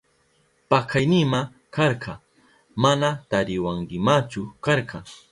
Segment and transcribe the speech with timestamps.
[0.69, 1.39] Pakaynima
[1.75, 2.13] karka,
[2.83, 4.97] mana tariwankimachu karka.